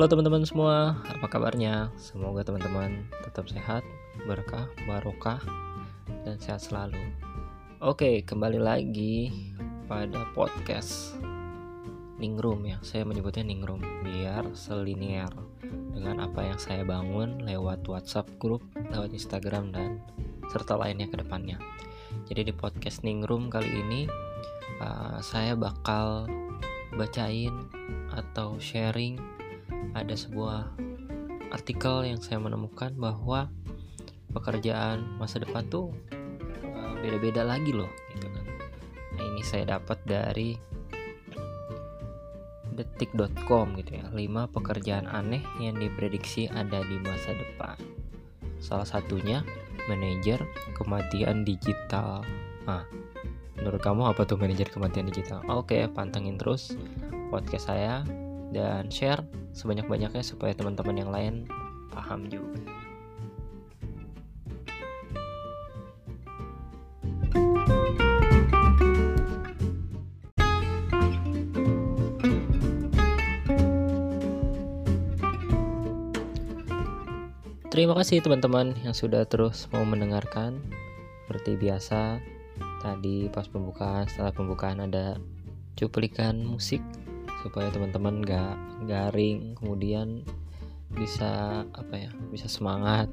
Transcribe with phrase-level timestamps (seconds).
[0.00, 1.92] Halo teman-teman semua, apa kabarnya?
[2.00, 3.84] Semoga teman-teman tetap sehat,
[4.24, 5.36] berkah, barokah,
[6.24, 6.96] dan sehat selalu.
[7.84, 9.28] Oke, kembali lagi
[9.84, 11.20] pada podcast
[12.16, 12.80] Ningrum ya.
[12.80, 15.28] Saya menyebutnya Ningrum biar selinier
[15.92, 20.00] dengan apa yang saya bangun lewat WhatsApp grup, lewat Instagram dan
[20.48, 21.60] serta lainnya ke depannya.
[22.24, 24.08] Jadi di podcast Ningrum kali ini
[24.80, 26.24] uh, saya bakal
[26.96, 27.68] bacain
[28.16, 29.39] atau sharing
[29.94, 30.74] ada sebuah
[31.50, 33.50] artikel yang saya menemukan bahwa
[34.30, 35.90] pekerjaan masa depan tuh
[36.62, 38.46] uh, beda-beda lagi loh gitu kan.
[39.18, 40.54] Nah, ini saya dapat dari
[42.70, 44.06] detik.com gitu ya.
[44.08, 47.76] 5 pekerjaan aneh yang diprediksi ada di masa depan.
[48.62, 49.44] Salah satunya
[49.90, 50.40] manajer
[50.78, 52.22] kematian digital.
[52.64, 52.86] Nah,
[53.58, 55.42] menurut kamu apa tuh manajer kematian digital?
[55.50, 56.72] Oke, pantengin terus
[57.28, 58.06] podcast saya
[58.50, 59.22] dan share
[59.54, 61.34] sebanyak-banyaknya supaya teman-teman yang lain
[61.90, 62.58] paham juga.
[77.70, 80.58] Terima kasih teman-teman yang sudah terus mau mendengarkan.
[81.24, 82.18] Seperti biasa,
[82.82, 85.16] tadi pas pembukaan, setelah pembukaan ada
[85.78, 86.82] cuplikan musik
[87.40, 90.24] supaya teman-teman gak garing, kemudian
[90.92, 93.08] bisa apa ya, bisa semangat,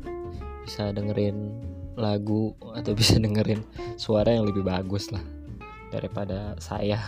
[0.66, 1.62] bisa dengerin
[1.98, 3.66] lagu atau bisa dengerin
[3.98, 5.22] suara yang lebih bagus lah
[5.90, 7.00] daripada saya.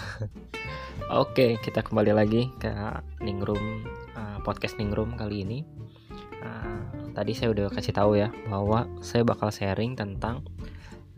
[1.09, 2.69] Oke, kita kembali lagi ke
[3.25, 5.59] Ningrum uh, podcast Ningrum kali ini.
[6.39, 10.45] Uh, tadi saya udah kasih tahu ya bahwa saya bakal sharing tentang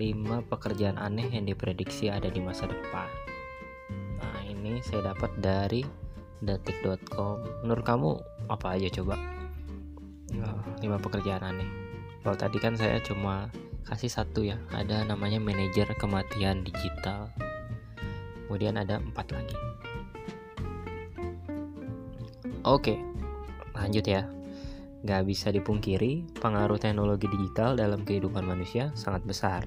[0.02, 3.31] 5 pekerjaan aneh yang diprediksi ada di masa depan.
[4.82, 5.86] Ini saya dapat dari
[6.42, 7.62] detik.com.
[7.62, 8.18] Menurut kamu
[8.50, 9.14] apa aja coba?
[10.34, 11.70] Uh, 5 pekerjaan aneh.
[12.26, 13.54] Kalau tadi kan saya cuma
[13.86, 17.30] kasih satu ya, ada namanya manajer kematian digital.
[18.50, 19.54] Kemudian ada empat lagi.
[22.66, 22.98] Oke,
[23.78, 24.26] lanjut ya.
[25.06, 29.62] Gak bisa dipungkiri, pengaruh teknologi digital dalam kehidupan manusia sangat besar.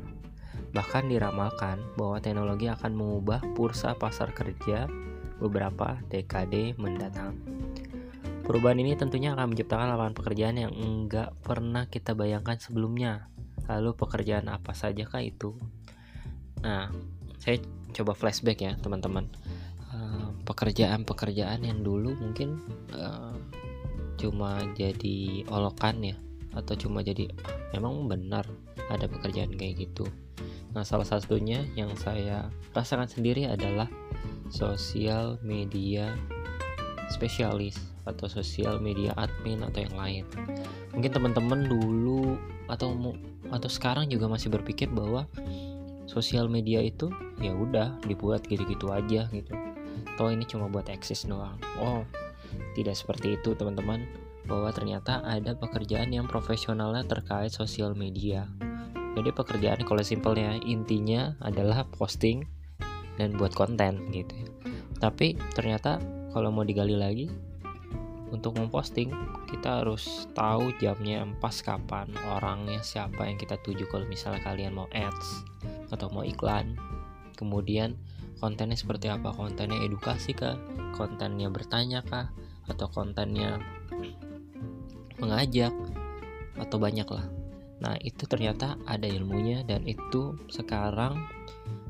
[0.75, 4.91] Bahkan diramalkan bahwa teknologi akan mengubah pursa pasar kerja
[5.39, 7.39] beberapa dekade mendatang.
[8.45, 13.31] Perubahan ini tentunya akan menciptakan lapangan pekerjaan yang enggak pernah kita bayangkan sebelumnya.
[13.71, 15.57] Lalu pekerjaan apa sajakah itu?
[16.61, 16.93] Nah,
[17.41, 17.63] saya
[17.95, 19.31] coba flashback ya teman-teman.
[20.45, 22.61] Pekerjaan-pekerjaan yang dulu mungkin
[22.93, 23.33] uh,
[24.21, 26.17] cuma jadi olokan ya
[26.53, 27.33] atau cuma jadi
[27.73, 28.45] memang benar
[28.93, 30.05] ada pekerjaan kayak gitu
[30.75, 33.87] nah salah satunya yang saya rasakan sendiri adalah
[34.51, 36.13] sosial media
[37.09, 40.25] spesialis atau sosial media admin atau yang lain.
[40.93, 42.37] Mungkin teman-teman dulu
[42.69, 42.93] atau
[43.49, 45.31] atau sekarang juga masih berpikir bahwa
[46.05, 47.09] sosial media itu
[47.41, 49.53] ya udah dibuat gitu-gitu aja gitu.
[50.19, 51.57] Toh ini cuma buat eksis doang.
[51.81, 52.05] Oh
[52.75, 54.07] tidak seperti itu teman-teman,
[54.45, 58.47] bahwa ternyata ada pekerjaan yang profesionalnya terkait sosial media.
[59.15, 62.43] Jadi pekerjaan kalau simpelnya intinya adalah posting
[63.15, 64.49] dan buat konten gitu ya.
[64.99, 66.03] Tapi ternyata
[66.35, 67.31] kalau mau digali lagi
[68.35, 69.15] untuk memposting
[69.47, 74.91] kita harus tahu jamnya pas kapan orangnya siapa yang kita tuju kalau misalnya kalian mau
[74.91, 75.47] ads
[75.95, 76.75] atau mau iklan.
[77.39, 77.95] Kemudian
[78.43, 79.31] kontennya seperti apa?
[79.31, 80.59] Kontennya edukasi kah?
[80.99, 82.35] Kontennya bertanya kah?
[82.67, 83.63] Atau kontennya
[85.23, 85.71] mengajak?
[86.59, 87.44] Atau banyak lah
[87.85, 91.21] nah itu ternyata ada ilmunya dan itu sekarang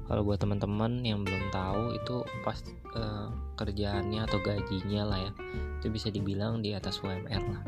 [0.04, 2.58] kalau buat teman-teman yang belum tahu itu pas
[2.92, 5.32] uh, kerjaannya atau gajinya lah ya
[5.80, 7.62] itu bisa dibilang di atas UMR lah.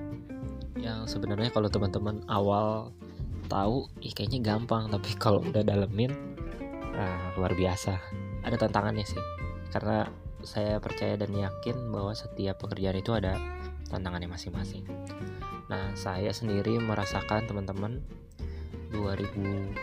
[0.76, 2.92] Yang sebenarnya kalau teman-teman awal
[3.48, 6.12] tahu ih kayaknya gampang tapi kalau udah dalemin
[6.92, 7.96] uh, luar biasa.
[8.44, 9.22] Ada tantangannya sih
[9.72, 10.06] karena
[10.46, 13.34] saya percaya dan yakin bahwa setiap pekerjaan itu ada
[13.90, 14.86] tantangannya masing-masing.
[15.66, 18.02] Nah, saya sendiri merasakan teman-teman
[18.94, 19.74] 2012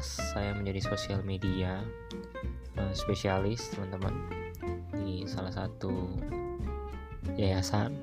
[0.00, 1.84] saya menjadi sosial media
[2.76, 4.14] uh, spesialis teman-teman
[4.96, 6.16] di salah satu
[7.36, 7.96] yayasan.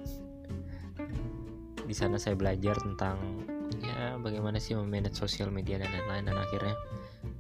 [1.86, 3.18] Di sana saya belajar tentang
[3.82, 6.76] ya bagaimana sih memanage sosial media dan lain-lain dan akhirnya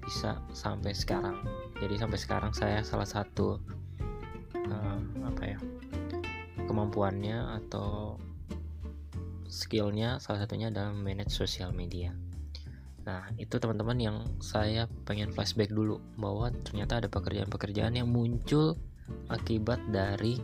[0.05, 1.41] bisa sampai sekarang.
[1.81, 3.57] Jadi sampai sekarang saya salah satu
[4.69, 5.57] uh, apa ya
[6.65, 8.19] kemampuannya atau
[9.45, 12.11] skillnya salah satunya adalah manage sosial media.
[13.05, 18.75] Nah itu teman-teman yang saya pengen flashback dulu bahwa ternyata ada pekerjaan-pekerjaan yang muncul
[19.29, 20.41] akibat dari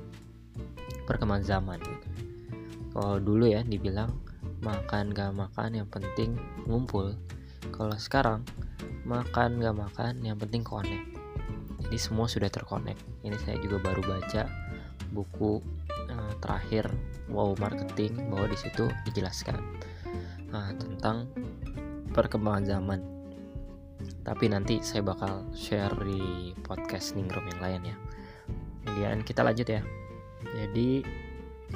[1.10, 1.82] perkembangan zaman.
[2.94, 4.32] Kalau dulu ya dibilang
[4.62, 6.38] makan gak makan yang penting
[6.70, 7.18] ngumpul
[7.74, 8.46] kalau sekarang
[9.10, 11.02] makan gak makan yang penting connect
[11.82, 12.94] jadi semua sudah terkonek
[13.26, 14.46] ini saya juga baru baca
[15.10, 15.66] buku
[16.12, 16.86] uh, terakhir
[17.32, 19.58] wow marketing bahwa di situ dijelaskan
[20.52, 21.32] uh, tentang
[22.12, 23.00] perkembangan zaman.
[24.22, 27.96] Tapi nanti saya bakal share di podcast Ningrum yang lain ya.
[28.86, 29.82] Kemudian kita lanjut ya.
[30.42, 31.02] Jadi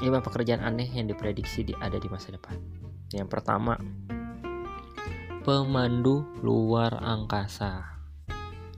[0.02, 2.60] lima pekerjaan aneh yang diprediksi di, ada di masa depan.
[3.14, 3.80] Yang pertama
[5.46, 7.86] pemandu luar angkasa.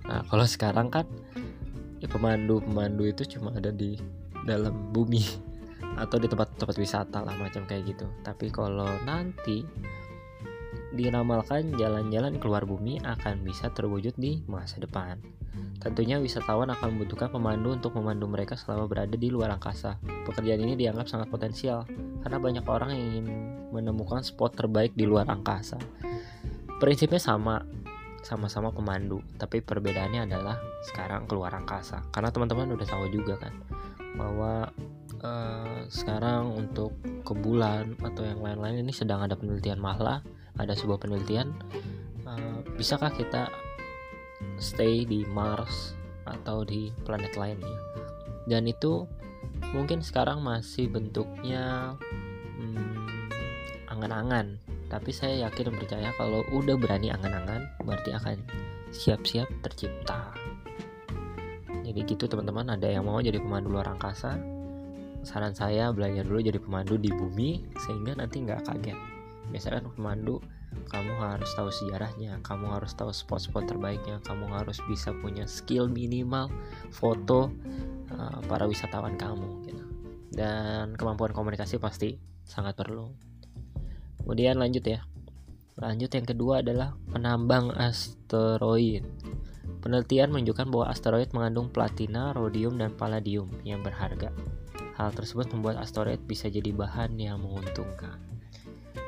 [0.08, 1.08] Nah kalau sekarang kan
[2.04, 3.98] ya pemandu pemandu itu cuma ada di
[4.46, 5.47] dalam bumi
[5.98, 9.66] atau di tempat-tempat wisata lah macam kayak gitu tapi kalau nanti
[10.98, 15.20] diramalkan jalan-jalan keluar bumi akan bisa terwujud di masa depan.
[15.78, 20.02] Tentunya wisatawan akan membutuhkan pemandu untuk memandu mereka selama berada di luar angkasa.
[20.26, 21.86] Pekerjaan ini dianggap sangat potensial
[22.26, 23.28] karena banyak orang yang ingin
[23.70, 25.78] menemukan spot terbaik di luar angkasa.
[26.82, 27.62] Prinsipnya sama,
[28.26, 30.58] sama-sama pemandu, tapi perbedaannya adalah
[30.90, 32.06] sekarang keluar angkasa.
[32.10, 33.54] Karena teman-teman udah tahu juga kan
[34.18, 34.74] bahwa
[35.24, 36.94] uh, sekarang untuk
[37.26, 40.22] ke bulan atau yang lain-lain ini sedang ada penelitian malah
[40.58, 41.54] ada sebuah penelitian.
[42.28, 43.48] Uh, bisakah kita
[44.60, 45.96] stay di Mars
[46.28, 47.80] atau di planet lainnya
[48.48, 49.08] dan itu
[49.76, 51.96] mungkin sekarang masih bentuknya
[52.58, 53.28] hmm,
[53.92, 54.60] angan-angan.
[54.88, 58.40] Tapi saya yakin dan percaya kalau udah berani angan-angan berarti akan
[58.96, 60.32] siap-siap tercipta.
[61.84, 62.72] Jadi gitu teman-teman.
[62.80, 64.40] Ada yang mau jadi pemandu luar angkasa
[65.28, 68.96] saran saya belajar dulu jadi pemandu di bumi sehingga nanti nggak kaget.
[69.52, 70.40] Biasanya kan pemandu
[70.88, 76.48] kamu harus tahu sejarahnya kamu harus tahu spot-spot terbaiknya kamu harus bisa punya skill minimal
[76.96, 77.52] foto
[78.16, 79.84] uh, para wisatawan kamu gitu.
[80.32, 82.16] Dan kemampuan komunikasi pasti
[82.48, 83.12] sangat perlu.
[84.24, 85.04] Kemudian lanjut ya.
[85.78, 89.04] Lanjut yang kedua adalah penambang asteroid.
[89.78, 94.34] Penelitian menunjukkan bahwa asteroid mengandung platina, rhodium, dan palladium yang berharga
[94.98, 98.18] hal tersebut membuat asteroid bisa jadi bahan yang menguntungkan.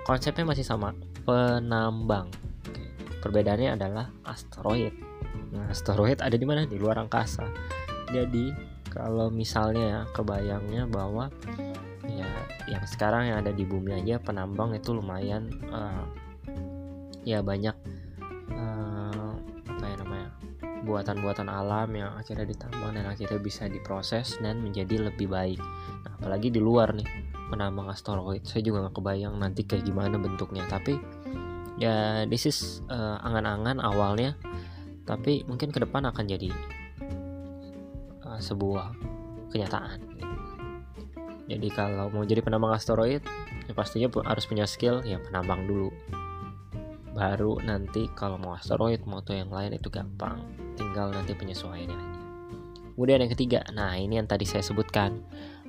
[0.06, 0.94] Konsepnya masih sama
[1.26, 2.30] penambang.
[3.20, 4.94] Perbedaannya adalah asteroid.
[5.52, 6.70] Nah asteroid ada di mana?
[6.70, 7.50] Di luar angkasa.
[8.10, 8.54] Jadi
[8.90, 11.30] kalau misalnya ya kebayangnya bahwa
[12.10, 12.30] ya
[12.66, 16.06] yang sekarang yang ada di bumi aja penambang itu lumayan uh,
[17.22, 17.78] ya banyak
[18.50, 18.89] uh,
[20.90, 25.62] buatan-buatan alam yang akhirnya ditambang dan akhirnya bisa diproses dan menjadi lebih baik.
[26.02, 27.06] Nah, apalagi di luar nih
[27.54, 28.42] menambang asteroid.
[28.50, 30.66] Saya juga nggak kebayang nanti kayak gimana bentuknya.
[30.66, 30.98] Tapi
[31.78, 34.34] ya this is uh, angan-angan awalnya.
[35.06, 36.50] Tapi mungkin ke depan akan jadi
[38.26, 38.98] uh, sebuah
[39.54, 40.02] kenyataan.
[41.50, 43.22] Jadi kalau mau jadi penambang asteroid
[43.70, 45.94] ya pastinya harus punya skill ya penambang dulu
[47.20, 50.40] baru nanti kalau mau asteroid tuh yang lain itu gampang
[50.80, 52.20] tinggal nanti penyesuaiannya aja
[52.96, 55.20] kemudian yang ketiga nah ini yang tadi saya sebutkan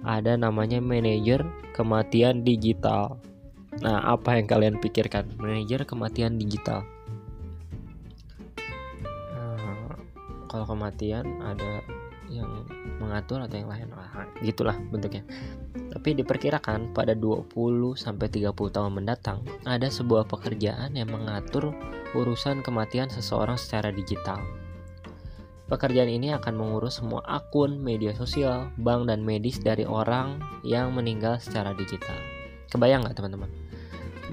[0.00, 1.44] ada namanya manajer
[1.76, 3.20] kematian digital.
[3.84, 5.28] Nah, apa yang kalian pikirkan?
[5.36, 6.84] Manajer kematian digital.
[9.36, 9.96] Nah,
[10.48, 11.84] kalau kematian ada
[12.30, 12.64] yang
[13.02, 15.26] mengatur atau yang lain nah, gitulah bentuknya.
[15.90, 17.50] Tapi diperkirakan pada 20
[17.98, 21.74] sampai 30 tahun mendatang ada sebuah pekerjaan yang mengatur
[22.14, 24.38] urusan kematian seseorang secara digital.
[25.70, 31.38] Pekerjaan ini akan mengurus semua akun media sosial, bank, dan medis dari orang yang meninggal
[31.38, 32.18] secara digital.
[32.66, 33.50] Kebayang nggak teman-teman?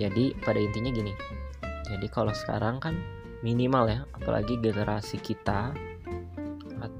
[0.02, 1.14] Jadi pada intinya gini.
[1.86, 2.98] Jadi kalau sekarang kan
[3.46, 5.78] minimal ya, apalagi generasi kita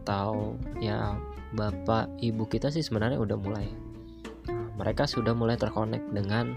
[0.08, 1.20] atau ya
[1.52, 3.68] bapak ibu kita sih sebenarnya udah mulai.
[4.48, 6.56] Nah, mereka sudah mulai terkonek dengan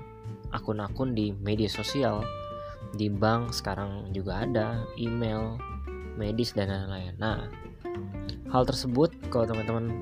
[0.55, 2.23] akun-akun di media sosial,
[2.95, 5.59] di bank sekarang juga ada, email,
[6.15, 7.19] medis dan lain-lain.
[7.19, 7.51] Nah,
[8.55, 9.99] hal tersebut kalau teman-teman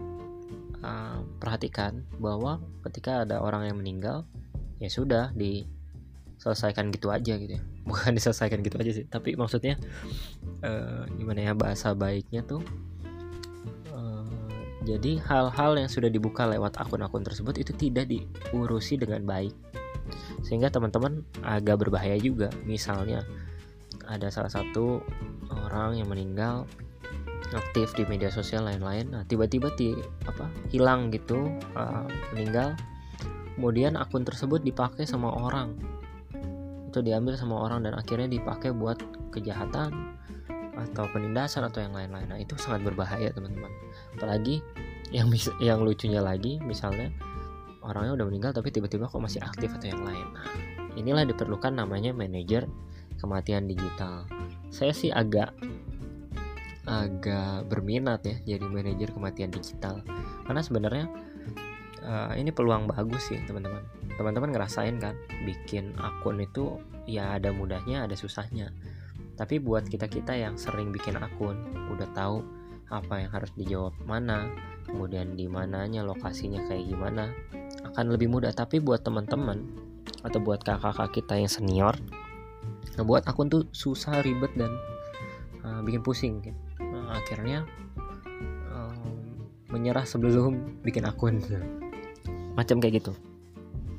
[0.85, 4.29] uh, perhatikan bahwa ketika ada orang yang meninggal
[4.77, 9.75] ya sudah diselesaikan gitu aja gitu ya bukan diselesaikan gitu aja sih tapi maksudnya
[10.65, 12.88] uh, gimana ya bahasa baiknya tuh uh,
[14.89, 19.53] jadi hal-hal yang sudah dibuka lewat akun-akun tersebut itu tidak diurusi dengan baik.
[20.41, 22.49] Sehingga teman-teman agak berbahaya juga.
[22.65, 23.21] Misalnya
[24.09, 25.05] ada salah satu
[25.53, 26.65] orang yang meninggal
[27.53, 29.13] aktif di media sosial lain-lain.
[29.13, 29.93] Nah tiba-tiba di
[30.25, 32.73] apa hilang gitu uh, meninggal.
[33.61, 35.77] Kemudian akun tersebut dipakai sama orang.
[36.89, 38.97] Itu diambil sama orang dan akhirnya dipakai buat
[39.37, 40.17] kejahatan
[40.79, 42.31] atau penindasan atau yang lain-lain.
[42.31, 43.71] Nah itu sangat berbahaya teman-teman.
[44.15, 44.63] Apalagi
[45.11, 47.11] yang yang lucunya lagi misalnya
[47.83, 50.27] orangnya udah meninggal tapi tiba-tiba kok masih aktif atau yang lain.
[50.33, 50.47] Nah
[50.95, 52.71] inilah diperlukan namanya manajer
[53.19, 54.29] kematian digital.
[54.71, 55.51] Saya sih agak
[56.89, 60.01] agak berminat ya jadi manajer kematian digital.
[60.47, 61.05] Karena sebenarnya
[62.07, 63.83] uh, ini peluang bagus sih teman-teman.
[64.15, 65.15] Teman-teman ngerasain kan
[65.47, 68.69] bikin akun itu ya ada mudahnya ada susahnya
[69.39, 71.55] tapi buat kita-kita yang sering bikin akun
[71.95, 72.43] udah tahu
[72.91, 74.51] apa yang harus dijawab mana
[74.89, 77.31] kemudian di mananya lokasinya kayak gimana
[77.85, 78.51] akan lebih mudah.
[78.51, 79.63] Tapi buat teman-teman
[80.25, 81.95] atau buat kakak-kakak kita yang senior
[82.99, 84.75] ngebuat akun tuh susah ribet dan
[85.63, 86.59] uh, bikin pusing gitu.
[87.09, 87.63] Akhirnya
[88.75, 91.39] um, menyerah sebelum bikin akun.
[92.59, 93.13] Macam kayak gitu.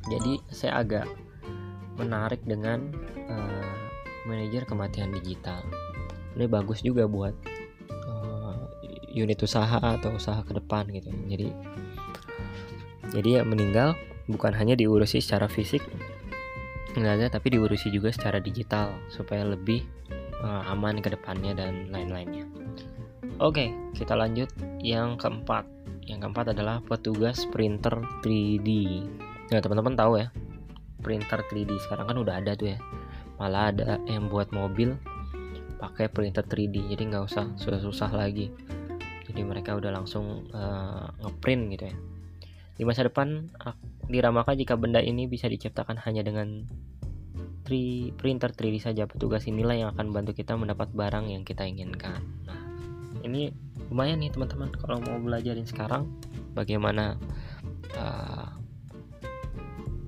[0.09, 1.07] Jadi saya agak
[1.95, 2.91] menarik dengan
[3.29, 3.48] uh,
[4.29, 5.65] manajer kematian digital
[6.37, 7.33] ini bagus juga buat
[7.89, 8.55] uh,
[9.09, 11.49] unit usaha atau usaha ke depan gitu jadi
[13.09, 13.97] jadi ya meninggal
[14.29, 15.81] bukan hanya diurusi secara fisik
[16.99, 19.81] ada tapi diurusi juga secara digital supaya lebih
[20.43, 22.45] uh, aman ke depannya dan lain-lainnya
[23.39, 24.51] Oke, kita lanjut
[24.83, 25.63] yang keempat.
[26.03, 28.67] Yang keempat adalah petugas printer 3D.
[29.47, 30.27] Ya, teman-teman tahu ya,
[30.99, 32.77] printer 3D sekarang kan udah ada tuh ya.
[33.39, 34.99] Malah ada yang buat mobil
[35.79, 38.51] pakai printer 3D, jadi nggak usah susah-susah lagi.
[39.25, 41.95] Jadi mereka udah langsung uh, ngeprint gitu ya.
[42.79, 43.47] Di masa depan
[44.07, 46.67] diramalkan jika benda ini bisa diciptakan hanya dengan
[47.69, 52.19] 3 printer 3D saja, petugas inilah yang akan membantu kita mendapat barang yang kita inginkan.
[52.43, 52.59] Nah,
[53.21, 53.53] ini
[53.93, 56.09] lumayan nih teman-teman kalau mau belajarin sekarang
[56.57, 57.15] bagaimana
[57.93, 58.48] uh,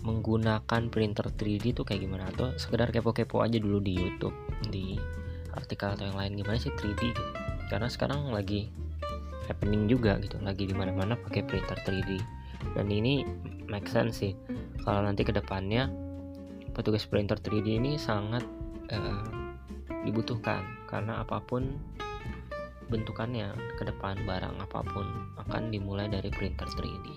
[0.01, 2.29] menggunakan printer 3D itu kayak gimana?
[2.29, 4.35] Atau sekedar kepo-kepo aja dulu di YouTube
[4.69, 4.97] di
[5.53, 7.23] artikel atau yang lain gimana sih 3D gitu?
[7.69, 8.67] Karena sekarang lagi
[9.49, 12.21] happening juga gitu lagi di mana-mana pakai printer 3D
[12.77, 13.25] dan ini
[13.65, 14.37] make sense sih
[14.85, 15.89] kalau nanti ke depannya
[16.71, 18.43] petugas printer 3D ini sangat
[18.91, 19.25] uh,
[20.07, 20.63] dibutuhkan.
[20.87, 21.77] Karena apa pun
[22.91, 25.07] bentukannya ke depan barang apa pun
[25.39, 27.07] akan dimulai dari printer 3D.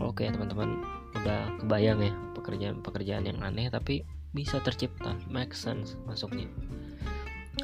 [0.00, 0.80] Oke teman-teman,
[1.16, 6.46] udah kebayang ya pekerjaan-pekerjaan yang aneh tapi bisa tercipta, make sense masuknya.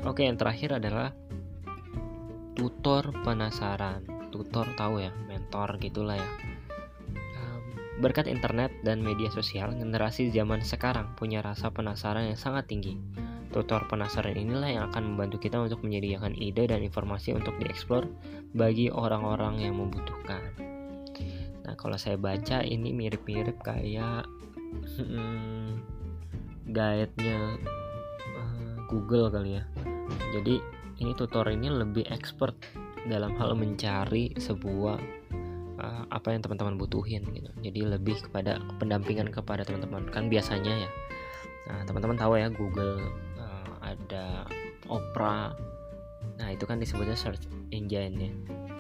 [0.03, 1.15] Oke, yang terakhir adalah
[2.59, 4.03] tutor penasaran.
[4.35, 6.31] Tutor tahu ya, mentor gitulah ya.
[7.97, 13.01] Berkat internet dan media sosial, generasi zaman sekarang punya rasa penasaran yang sangat tinggi
[13.57, 18.05] Tutor penasaran inilah yang akan membantu kita untuk menyediakan ide dan informasi untuk dieksplor
[18.53, 20.66] bagi orang-orang yang membutuhkan.
[21.77, 24.27] Kalau saya baca ini mirip-mirip kayak
[24.99, 25.81] hmm,
[26.73, 27.61] guide-nya
[28.37, 29.65] uh, Google kali ya.
[30.35, 30.59] Jadi
[31.01, 32.57] ini tutor ini lebih expert
[33.07, 34.99] dalam hal mencari sebuah
[35.79, 37.51] uh, apa yang teman-teman butuhin gitu.
[37.63, 40.09] Jadi lebih kepada pendampingan kepada teman-teman.
[40.11, 40.91] Kan biasanya ya.
[41.67, 43.03] Nah, teman-teman tahu ya Google
[43.87, 44.47] ada
[44.91, 45.55] Opera
[46.37, 48.31] nah itu kan disebutnya search engine ya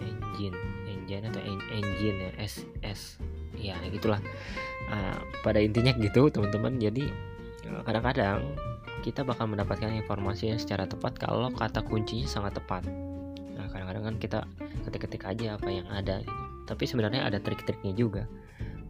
[0.03, 0.59] engine
[1.07, 3.01] engine atau engine ya S S.
[3.55, 4.19] Ya gitulah.
[4.91, 6.83] Uh, pada intinya gitu teman-teman.
[6.83, 7.07] Jadi
[7.87, 8.43] kadang-kadang
[9.07, 12.83] kita bakal mendapatkan informasi yang secara tepat kalau kata kuncinya sangat tepat.
[13.55, 14.39] Nah kadang-kadang kan kita
[14.83, 16.43] ketik-ketik aja apa yang ada gitu.
[16.67, 18.27] tapi sebenarnya ada trik-triknya juga.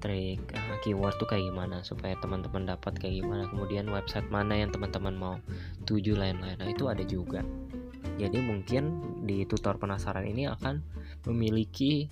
[0.00, 3.48] Trik uh, keyword tuh kayak gimana supaya teman-teman dapat kayak gimana.
[3.48, 5.36] Kemudian website mana yang teman-teman mau
[5.84, 6.56] tuju lain-lain.
[6.56, 7.44] Nah itu ada juga
[8.16, 8.84] jadi mungkin
[9.28, 10.80] di tutor penasaran ini akan
[11.28, 12.08] memiliki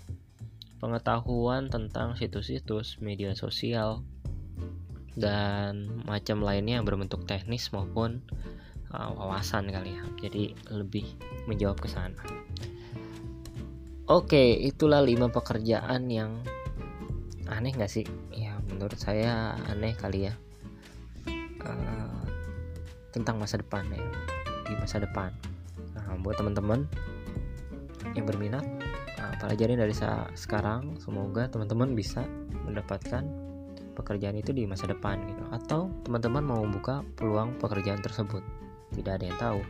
[0.77, 4.05] pengetahuan tentang situs-situs media sosial
[5.17, 8.21] dan macam lainnya yang berbentuk teknis maupun
[8.93, 10.05] uh, wawasan kali ya.
[10.29, 11.09] Jadi lebih
[11.49, 12.21] menjawab ke sana.
[14.05, 16.45] Oke, itulah lima pekerjaan yang
[17.49, 18.05] aneh nggak sih?
[18.37, 20.37] Ya menurut saya aneh kali ya.
[21.65, 22.21] Uh,
[23.09, 24.05] tentang masa depan ya
[24.69, 25.33] di masa depan
[25.95, 26.87] nah, buat teman-teman
[28.13, 28.63] yang berminat
[29.19, 29.95] uh, pelajarin dari
[30.37, 32.27] sekarang semoga teman-teman bisa
[32.69, 33.25] mendapatkan
[33.95, 35.45] pekerjaan itu di masa depan gitu.
[35.55, 38.43] Atau teman-teman mau membuka peluang pekerjaan tersebut.
[38.93, 39.61] Tidak ada yang tahu.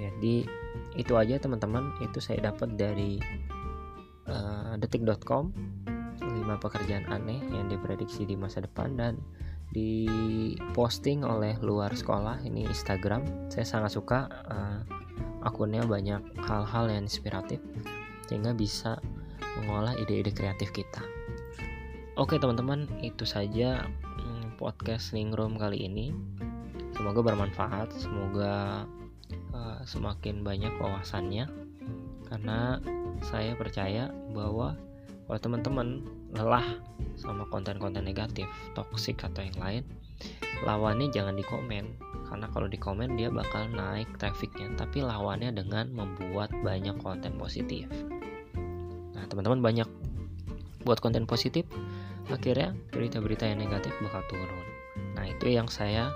[0.00, 0.48] Jadi
[0.96, 1.92] itu aja teman-teman.
[2.00, 3.20] Itu saya dapat dari
[4.26, 5.52] uh, detik.com
[6.22, 9.20] 5 pekerjaan aneh yang diprediksi di masa depan dan
[9.72, 12.40] diposting oleh luar sekolah.
[12.44, 13.52] Ini Instagram.
[13.52, 14.80] Saya sangat suka uh,
[15.42, 17.58] akunnya banyak hal-hal yang inspiratif
[18.26, 18.98] sehingga bisa
[19.60, 21.02] mengolah ide-ide kreatif kita.
[22.16, 26.12] Oke teman-teman itu saja hmm, podcast Ningrum kali ini.
[26.92, 28.84] Semoga bermanfaat semoga
[29.52, 31.48] uh, semakin banyak wawasannya.
[32.28, 32.80] Karena
[33.20, 34.76] saya percaya bahwa
[35.28, 36.80] kalau teman-teman lelah
[37.16, 39.84] sama konten-konten negatif toksik atau yang lain
[40.64, 41.96] lawannya jangan di komen
[42.32, 47.84] karena kalau di komen dia bakal naik trafficnya tapi lawannya dengan membuat banyak konten positif.
[49.12, 49.84] Nah teman-teman banyak
[50.88, 51.68] buat konten positif
[52.32, 54.64] akhirnya berita-berita yang negatif bakal turun.
[55.12, 56.08] Nah itu yang saya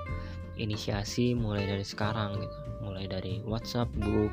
[0.56, 2.58] inisiasi mulai dari sekarang gitu.
[2.80, 4.32] Mulai dari WhatsApp grup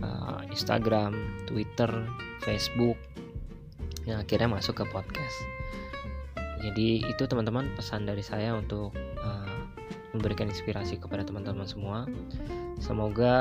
[0.00, 2.08] uh, Instagram Twitter
[2.40, 2.96] Facebook
[4.08, 5.36] yang akhirnya masuk ke podcast.
[6.64, 8.96] Jadi itu teman-teman pesan dari saya untuk
[10.18, 12.04] memberikan inspirasi kepada teman-teman semua.
[12.82, 13.36] Semoga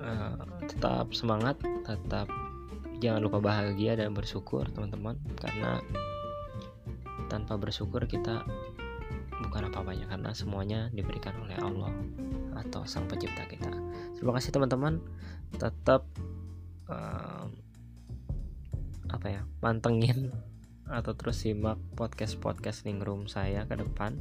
[0.00, 0.36] uh,
[0.66, 2.26] tetap semangat tetap
[3.00, 5.20] jangan lupa bahagia dan bersyukur teman-teman.
[5.36, 5.78] Karena
[7.30, 8.42] tanpa bersyukur kita
[9.40, 11.92] bukan apa-apanya karena semuanya diberikan oleh Allah
[12.60, 13.72] atau sang pencipta kita.
[14.18, 15.00] Terima kasih teman-teman.
[15.56, 16.04] Tetap
[16.90, 17.48] uh,
[19.10, 20.30] apa ya mantengin
[20.90, 24.18] atau terus simak podcast-podcast Ningrum saya ke depan.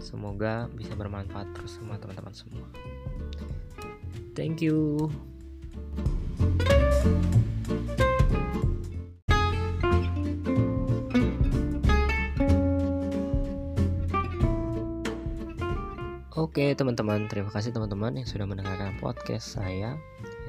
[0.00, 2.66] Semoga bisa bermanfaat terus sama teman-teman semua.
[4.32, 5.12] Thank you.
[16.40, 20.00] Oke teman-teman, terima kasih teman-teman yang sudah mendengarkan podcast saya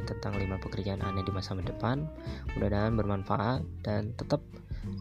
[0.07, 2.07] tentang 5 pekerjaan aneh di masa depan.
[2.55, 4.39] Mudah-mudahan bermanfaat dan tetap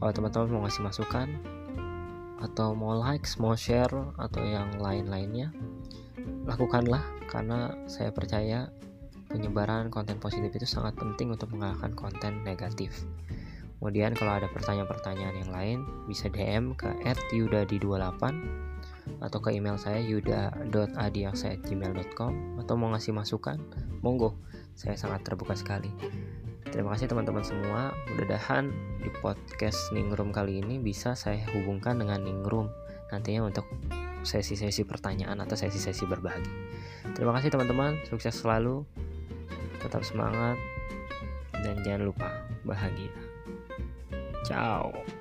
[0.02, 1.30] kalau teman-teman mau ngasih masukan
[2.40, 5.52] atau mau like, mau share atau yang lain-lainnya
[6.48, 8.66] lakukanlah karena saya percaya
[9.30, 13.06] penyebaran konten positif itu sangat penting untuk mengalahkan konten negatif.
[13.80, 16.92] Kemudian kalau ada pertanyaan-pertanyaan yang lain bisa DM ke
[17.32, 18.36] @yudadi28
[19.24, 23.56] atau ke email saya yuda.adiaksa@gmail.com atau mau ngasih masukan,
[24.04, 24.36] monggo.
[24.76, 25.88] Saya sangat terbuka sekali.
[26.70, 27.90] Terima kasih teman-teman semua.
[28.06, 28.70] Mudah-mudahan
[29.02, 32.70] di podcast Ningrum kali ini bisa saya hubungkan dengan Ningrum
[33.10, 33.66] nantinya untuk
[34.22, 36.46] sesi-sesi pertanyaan atau sesi-sesi berbagi.
[37.18, 38.86] Terima kasih teman-teman, sukses selalu.
[39.82, 40.60] Tetap semangat
[41.58, 42.28] dan jangan lupa
[42.62, 43.10] bahagia.
[44.46, 45.19] Ciao.